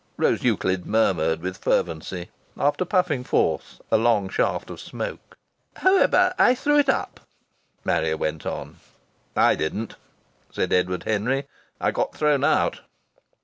[0.17, 5.35] Rose Euclid murmured with fervency, after puffing forth a long shaft of smoke.
[5.75, 7.19] "However, I threw it up,"
[7.85, 8.77] Marrier went on.
[9.35, 9.97] "I didn't,"
[10.49, 11.45] said Edward Henry.
[11.79, 12.79] "I got thrown out!"